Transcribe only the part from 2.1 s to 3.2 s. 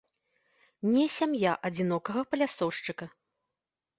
палясоўшчыка.